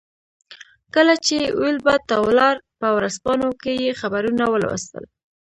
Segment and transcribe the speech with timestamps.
[0.95, 5.03] کله چې ویلباډ ته ولاړ په ورځپاڼو کې یې خبرونه ولوستل.